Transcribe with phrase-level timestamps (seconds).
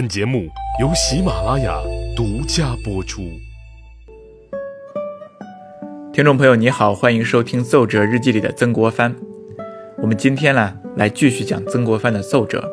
[0.00, 0.48] 本节目
[0.80, 1.78] 由喜马拉雅
[2.16, 3.38] 独家播出。
[6.10, 9.14] 听众朋友，你好，欢迎收听《奏折日记》里的曾国藩。
[9.98, 12.66] 我们今天呢，来继续讲曾国藩的奏折。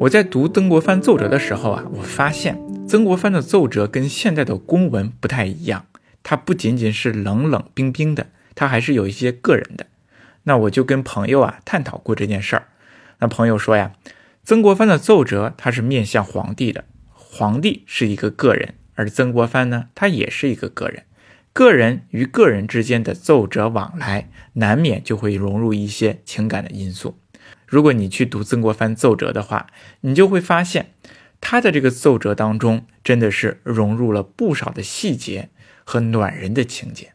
[0.00, 5.86] 我在读曾国藩奏折的时候啊，我发现曾国藩的奏折跟现在的公文不太一样，
[6.22, 9.86] 它不仅仅是冷冷冰冰的，它还是有一些个人的。
[10.42, 12.66] 那我就跟朋友啊探讨过这件事儿。
[13.20, 13.92] 那朋友说呀。
[14.48, 21.02] 曾国藩的奏折，他是面向皇帝的，皇帝是一个个人，而曾国藩呢，他也是一个个人，
[21.52, 27.18] 个人与个人之间的奏折往来，难免就会融入一些情感的因素。
[27.66, 29.66] 如果你去读曾国藩奏折的话，
[30.00, 30.94] 你就会发现，
[31.42, 35.50] 他的这个奏折当中，真的是融入了不少的细节
[35.84, 37.12] 和暖人的情节。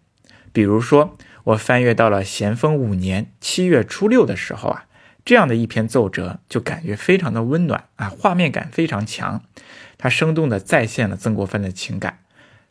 [0.51, 4.85] 比如说，我翻阅到了咸丰五年七月初六的时候啊。
[5.25, 9.41] 这样的一篇奏折，就感觉非常的温暖啊，画面感非常强，
[9.97, 12.19] 它生动的再现了曾国藩的情感。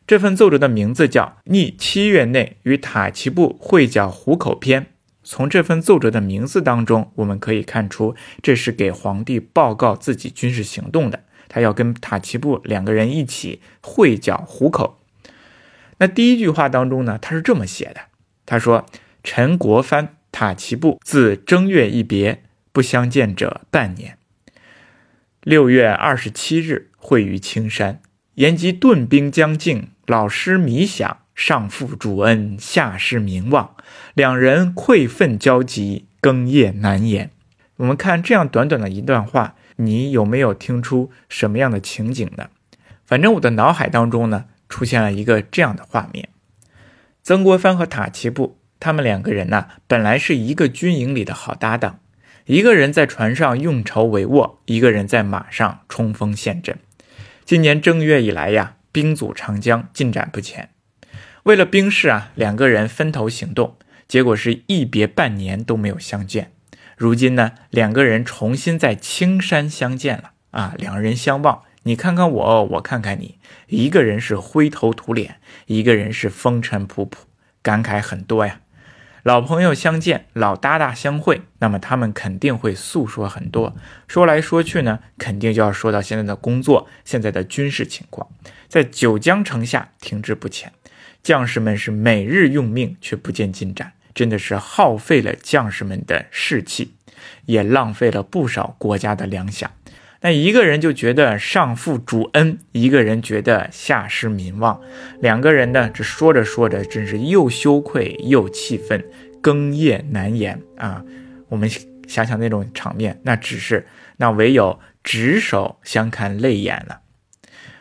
[0.05, 4.81] 这份奏折的名字叫《逆七月内与塔奇布会剿虎口篇》。
[5.23, 11.23] 从这份奏折的名字当中，我们可以看出，这是给皇帝报告自己军事行动的。
[11.49, 14.99] 他要跟塔奇布两个人一起会剿虎口。
[15.97, 18.01] 那第一句话当中呢，他是这么写的：
[18.45, 18.85] 他说，
[19.23, 20.17] 陈国藩。
[20.35, 22.41] 塔奇布自正月一别，
[22.73, 24.17] 不相见者半年。
[25.43, 28.01] 六月二十七日会于青山，
[28.33, 33.75] 言及顿兵将近，老师弥想，上负主恩，下失名望，
[34.15, 37.29] 两人愧愤交集，哽咽难言。
[37.77, 42.49] 我们看这样短短的一段话，你有没有听出什么样的情景呢？
[43.05, 46.29] 反正我的脑海当中呢，出现了一个这样的画面：
[47.21, 48.57] 曾国藩和塔奇布。
[48.79, 51.99] 他们两个人呢，本来是一个军营里的好搭档，
[52.45, 56.77] 一个人在船上运筹帷幄，一个人在马上冲锋陷阵。
[57.45, 60.69] 今年正月以来呀，兵阻长江，进展不前。
[61.43, 63.77] 为了兵事啊，两个人分头行动，
[64.09, 66.51] 结果是一别半年都没有相见。
[66.97, 75.37] 如今呢，两个人重新在青山相见了啊，两人相望，你看看我，我看看你，一个人是灰头土脸，
[75.67, 77.13] 一个人是风尘仆仆，
[77.61, 78.59] 感慨很多呀。
[79.23, 83.73] 老朋友相见，老搭档相会，那么他们肯定会诉说很多。
[84.05, 88.27] 说来说去呢，肯定就要说到现在的工作，现在的军事情况，
[88.67, 90.73] 在九江城下停滞不前，
[91.23, 96.95] 将士们是每日用命却不见进展，真的是耗费了将士们的士气，
[97.45, 99.67] 也浪费了不少国家的粮饷。
[100.23, 104.79] 那一个人就觉得上负主恩，一个人觉得下失民望，
[105.19, 109.03] 两个人呢，这说着说着，真是又羞愧又气愤，
[109.41, 111.03] 哽咽难言啊！
[111.49, 111.69] 我们
[112.07, 113.85] 想想那种场面，那只是
[114.15, 117.01] 那唯有执手相看泪眼了。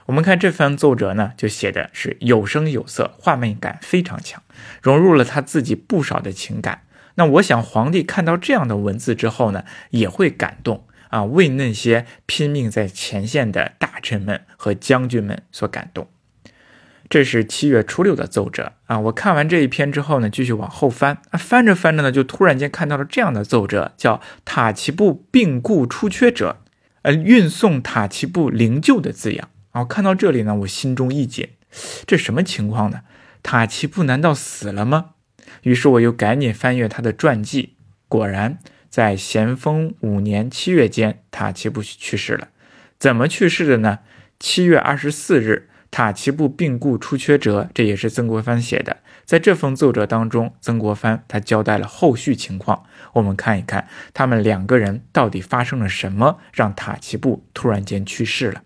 [0.07, 4.43] 我们看这番奏折呢，就写的是有声有色，画面感非常强，
[4.83, 6.83] 融入了他自己不少的情感。
[7.15, 10.89] 那我想皇帝看到这样的文字之后呢，也会感动。
[11.13, 16.09] 啊，为那些拼命在前线的大臣们和将军们所感动。
[17.11, 18.99] 这是七月初六的奏折啊！
[18.99, 26.63] 我看完这一篇之后呢，继续往后翻啊，翻着翻着呢，就突然间看到了这样的奏折，叫“塔奇布病故出缺者”，
[27.03, 29.85] 呃，运送塔奇布灵柩的字样啊。
[29.85, 31.51] 看到这里呢，我心中一紧，
[32.07, 33.03] 这什么情况呢？
[33.43, 35.11] 塔奇布难道死了吗？
[35.65, 37.75] 于是我又赶紧翻阅他的传记，
[38.09, 38.59] 果然。
[38.93, 42.49] 在咸丰五年七月间，塔奇布去世了。
[42.99, 44.01] 怎么去世的呢？
[44.39, 48.99] 七月二十四日，塔奇布病故出缺折，这也是曾国藩写的。
[49.25, 52.85] 在这封奏折当中，曾国藩他交代了后续情况。
[53.15, 58.63] 我们看一看，他们两个人到底发生了什么，让塔奇布突然间去世了。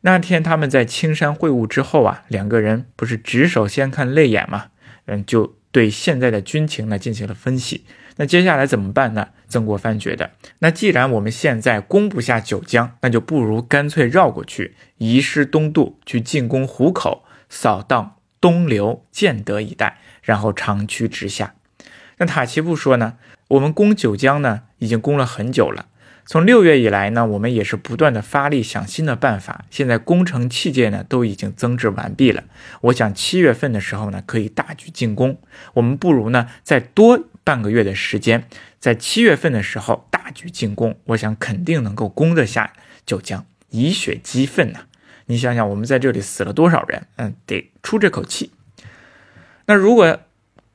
[0.00, 4.70] 那天他们在青山会晤之后啊，两个人不是执手相看泪眼吗？
[5.04, 7.84] 嗯，就对现在的军情呢进行了分析。
[8.18, 9.28] 那接下来怎么办呢？
[9.48, 21.54] 曾国藩觉得，那既然我们现在攻不下九江，那就不如干脆绕过去，移师东渡，去进攻湖口，扫荡东流、建德一带，然后长驱直下。
[22.18, 23.14] 那塔奇布说呢，
[23.48, 25.86] 我们攻九江呢，已经攻了很久了。
[26.26, 29.64] 从六月以来呢，我们也是不断的发力想新的办法。
[29.70, 32.44] 现在工程器械呢都已经增置完毕了。
[32.82, 35.38] 我想七月份的时候呢，可以大举进攻。
[35.72, 38.46] 我们不如呢再多半个月的时间，
[38.78, 41.00] 在七月份的时候大举进攻。
[41.04, 42.74] 我想肯定能够攻得下
[43.06, 44.80] 九江，以血激愤呐！
[45.24, 47.06] 你想想，我们在这里死了多少人？
[47.16, 48.52] 嗯，得出这口气。
[49.64, 50.20] 那如果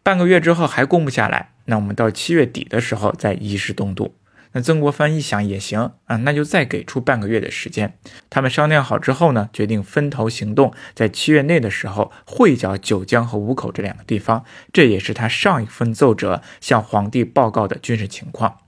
[0.01, 4.15] 半个月之后还攻不下来，那我们到七月底的时候再移师东渡。
[4.53, 7.97] 那曾国藩一想也行啊，那就再给出半个月的时间。
[8.29, 14.45] 他们商量好之后呢，决定分头行动，在七月内的时候会剿九江和五口这两个地方。
[14.71, 18.59] 这也是他上一份奏折向皇帝报告的军事情况。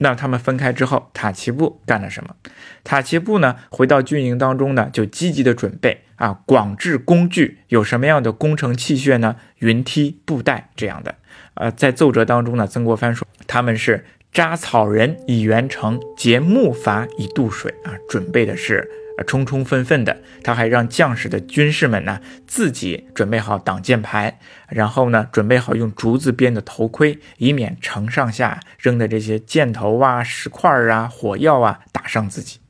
[0.00, 2.36] 那他们分开之后，塔奇布干了什么？
[2.84, 9.34] 塔奇布呢，回到军营当中呢，就积极的准备啊，广置工具，有什么样的工程器械呢？
[9.58, 11.16] 云梯、布袋这样的。
[11.54, 14.06] 呃，在奏折当中呢，曾国藩说他们是
[14.38, 18.88] 扎草人以圆城，结木筏以渡水啊，准备的是
[19.26, 20.16] 充充分分的。
[20.44, 24.38] 他还让将士的军士们呢，自己准备好挡箭牌，
[24.68, 32.60] 然后呢，准备好用竹子编的头盔，以免城上下扔的这些箭头啊、石块啊、火药啊打伤自己。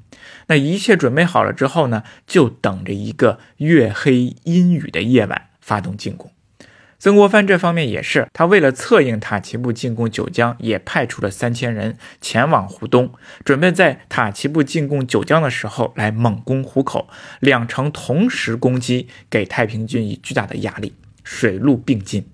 [0.46, 6.32] 那一切准备好了之后呢，就等着一个月黑阴雨的夜晚发动进攻。
[6.98, 13.14] 曾国藩这方面也是，他为了策应塔奇布进攻九江，也派出了三千人前往湖东，
[13.44, 17.08] 准备在塔奇布进攻九江的时候来猛攻湖口，
[17.38, 22.28] 两城同时攻击，给太平军以巨大的压力，水陆并进。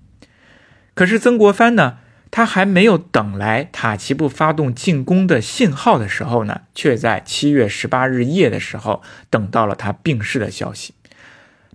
[0.95, 1.99] 可是曾国藩呢，
[2.31, 10.95] 他还没有等来塔奇布发动进攻的信号的时候呢，却在七月十八日夜的时候等到了他病逝的消息。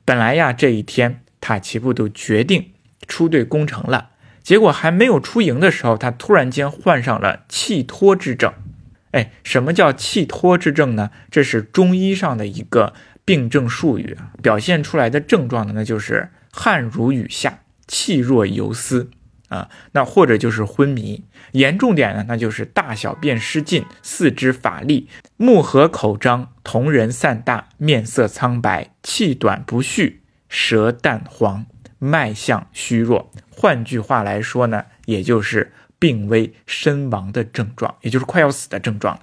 [0.05, 2.73] 本来呀，这一天塔奇布都决定。
[3.11, 4.11] 出队攻城了，
[4.41, 8.55] 结果还没有出营的时候，他突然间患上了气脱之症。
[9.11, 11.11] 哎，什么叫气脱之症呢？
[11.33, 17.59] 这是中医上的一个病症术语，表现出来的症状呢，那就是汗如雨下，
[17.89, 19.11] 气若游丝
[19.49, 21.25] 啊，那或者就是昏迷。
[21.51, 31.67] 严重点呢，那就是大小便失禁，四肢乏力，目合口张，瞳仁散大，面色苍白，气短不续，舌淡黄。
[32.01, 39.21] 脉象虚弱，换句话来说呢，也就是病危身亡的症状，也就是快要死的症状。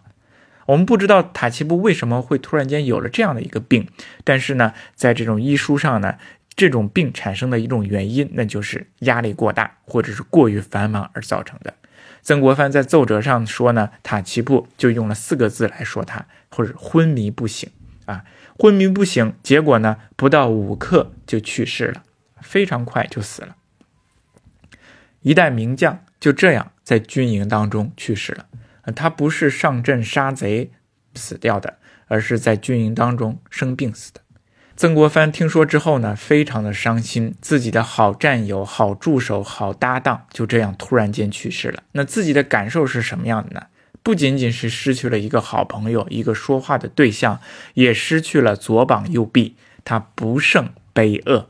[0.68, 3.88] 我们不知道塔奇布为什么会突然间有了这样的一个病，
[4.24, 6.16] 但是呢，在这种医书上呢，
[6.56, 11.74] 这种病产生的一种原因，那就是压力过大或者是过于繁忙而造成的。
[12.22, 17.70] 曾国藩在奏折上说呢，塔奇布就用了四个字来说他，或者昏迷不醒
[18.06, 18.26] 啊，
[18.60, 22.04] 昏迷不醒，结果呢，不到五刻就去世了。
[22.42, 23.56] 非常快就死了，
[25.22, 28.46] 一代名将就这样在军营当中去世了。
[28.96, 30.72] 他不是上阵杀贼
[31.14, 34.22] 死掉的，而是在军营当中生病死的。
[34.78, 41.84] 曾国藩听说之后呢，非常的伤心，自己的好战友、好助手、好搭档就这样突然间去世了。
[41.94, 43.68] 那自己的感受是什么样的呢？
[44.04, 47.42] 不仅仅是失去了一个好朋友、一个说话的对象，
[47.74, 51.50] 也失去了左膀右臂，他不胜悲恶。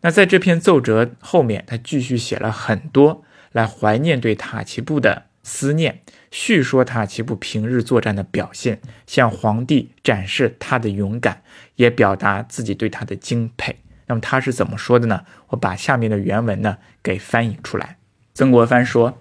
[0.00, 11.42] 那在这篇奏折后面，他继续写了很多来怀念对塔奇布的思念，叙说塔奇布平日作战的表现，向皇帝展示他的勇敢，
[11.76, 13.76] 也表达自己对他的敬佩。
[14.06, 15.24] 那么他是怎么说的呢？
[15.48, 17.98] 我把下面的原文呢给翻译出来。
[18.34, 19.18] 曾国藩说：“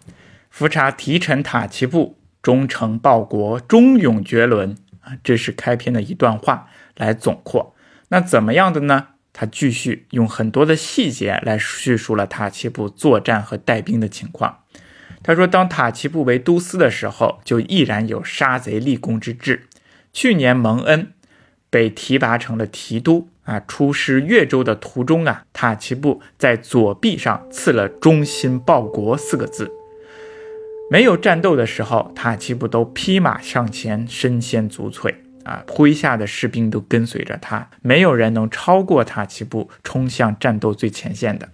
[0.51, 7.75] 伏察提臣塔奇布忠诚报国，忠勇绝伦啊！”这是开篇的一段话来总括。
[8.09, 9.07] 那怎么样的呢？
[9.39, 14.63] 他继续用很多的细节来叙述了塔奇布作战和带兵的情况。
[15.21, 19.67] 他说，当塔奇布为都司的时候，就毅然有杀贼立功之志。
[20.11, 21.13] 去年蒙恩
[21.69, 29.71] 被提拔成了提督啊，出师越州的途中啊，塔奇布在左臂上刺了“忠心报国”四个字。
[30.89, 35.26] 没有战斗的时候，塔奇布都披马上前，身先足瘁。
[35.47, 41.49] 啊，麾下的士兵都跟随着他，没有人能超过塔奇布冲向战斗最前线的。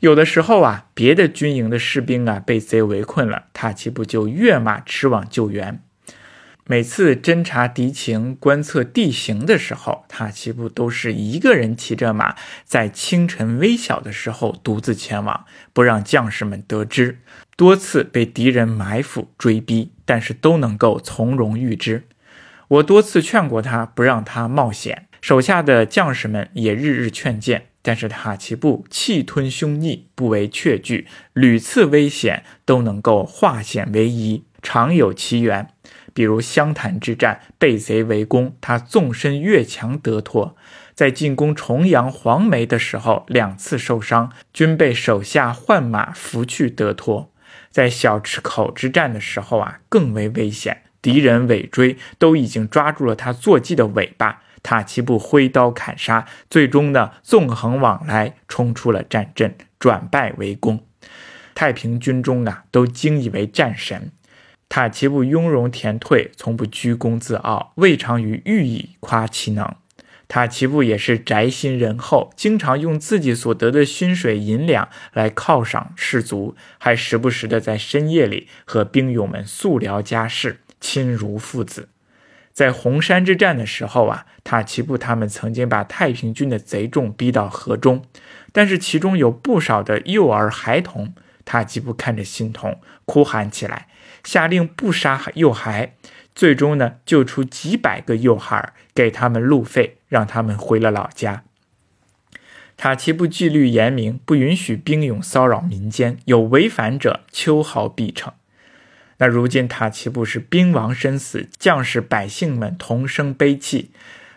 [0.00, 5.80] 有的时候啊，别的军营的士兵啊被贼围困了，塔奇布就跃马驰往救援。
[6.66, 17.18] 每次侦察敌情、观测地形的时候，塔奇布都是一个人骑着马，在清晨微小的时候独自前往，不让将士们得知。
[17.56, 22.04] 多次被敌人埋伏追逼，但是都能够从容御之。
[22.70, 35.66] 我多次劝过他不让他冒险，手下的将士们也日日劝谏，但是塔奇布气吞凶逆，不为却惧，屡次危险都能够化险为夷，常有其源。
[36.14, 40.54] 比如湘潭之战被贼围攻，他纵身越墙得脱；
[40.94, 47.32] 在进攻重阳、黄梅的时候，两次受伤，均被手下换马扶去得脱。
[47.72, 50.82] 在小池口之战的时候啊，更为危险。
[51.02, 54.42] 敌人尾追，都已经抓住了他坐骑的尾巴。
[54.62, 60.84] 塔奇布挥刀砍杀，最终呢，纵横往来，冲出了战阵，转败为功。
[61.54, 64.12] 太平军中啊，都惊以为战神。
[64.68, 69.74] 塔奇布雍容恬退，从不居功自傲，未尝于欲以夸其能。
[70.28, 81.90] 塔奇布也是宅心仁厚，经常用自己所得的薪水银两来犒赏士卒，还时不时的在深夜里和兵勇们素聊家事，亲如父子。
[82.52, 88.04] 在红山之战的时候啊，塔奇布他们曾经把太平军的贼众逼到河中，
[88.52, 93.86] 但是其中有不少的幼儿孩童，塔奇布看着心痛，哭喊起来，
[94.24, 95.94] 下令不杀幼孩，
[96.34, 101.44] 最终呢救出几百个幼孩，给他们路费，让他们回了老家。
[102.76, 108.32] 塔奇布纪律严明，不允许兵勇骚扰民间，有违反者，秋毫必惩。
[109.20, 113.90] 那如今塔奇布是兵亡身死，将士百姓们同声悲泣，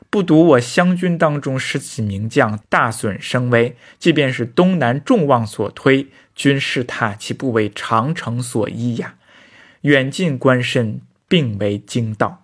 [0.10, 3.78] 不独我湘军当中失其名将，大损声威。
[3.98, 9.16] 即便是东南众望所推，均视塔奇布为长城所依呀。
[9.84, 11.00] 远近关身，
[11.30, 12.44] 并为惊道。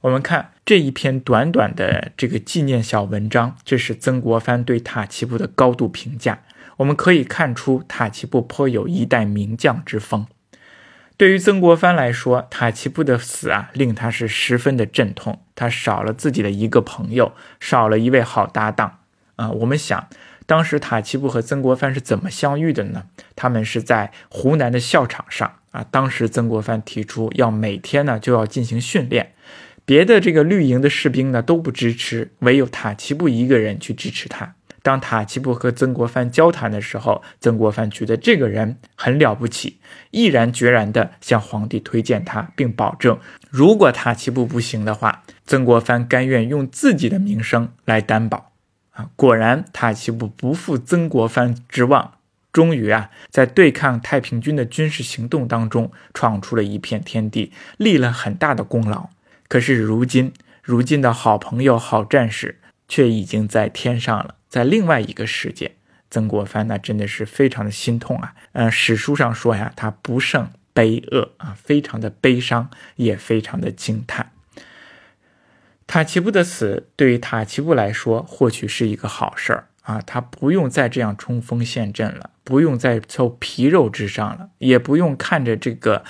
[0.00, 6.40] 我们看这一篇短短的这个纪念小文章，这是曾国藩对塔奇布的高度评价。
[6.78, 10.26] 我们可以看出塔奇布颇有一代名将之风。
[11.18, 15.40] 对于曾国藩来说，塔奇布的死啊，令他是十分的阵痛。
[15.54, 18.98] 他少了自己的一个朋友，少了一位好搭档
[19.36, 19.50] 啊。
[19.50, 20.08] 我们想，
[20.44, 23.04] 当时塔奇布和曾国藩是怎么相遇的呢？
[23.34, 25.86] 他们是在湖南的校场上啊。
[25.90, 29.32] 当时曾国藩提出要每天呢就要进行训练，
[29.86, 34.55] 别的这个绿营的士兵呢都不支持，唯有塔奇布一个人去支持他。
[34.86, 39.80] 当塔奇布和曾国藩交谈的时候，曾国藩觉得这个人很了不起，
[40.12, 43.18] 毅然决然地向皇帝推荐他，并保证，
[43.50, 48.52] 如果塔奇布不行的话，曾国藩甘愿用自己的名声来担保。
[48.92, 52.12] 啊，果然塔奇布不负曾国藩之望，
[52.52, 59.08] 终于啊，在对抗太平军的军事行动当中闯出了一片天地，立了很大的功劳。
[59.48, 64.36] 可是如今，如今的好朋友、好战士却已经在天上了。
[64.48, 65.76] 在另外一个世界，
[66.10, 68.34] 曾国藩那真的是非常的心痛啊！
[68.52, 74.32] 呃，史书上说呀，他不胜悲恶啊，非常的悲伤，也非常的惊叹。
[75.86, 86.04] 塔奇布的死对于塔奇布来说，或许是一个好事儿啊，他不用再这样冲锋陷阵了，不用再凑皮肉之上了，也不用看着这个，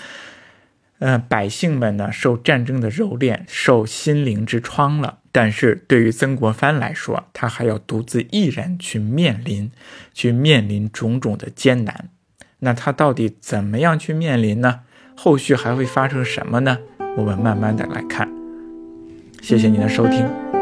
[0.98, 5.18] 嗯，百姓们呢受战争的蹂躏，受心灵之创了。
[5.30, 9.70] 但是对于曾国藩来说，他还要独自一人去面临，
[10.14, 12.08] 去面临种种的艰难。
[12.60, 14.80] 那他到底怎么样去面临呢？
[15.14, 16.78] 后续还会发生什么呢？
[17.18, 18.28] 我们慢慢的来看。
[19.42, 20.55] 谢谢您的收听。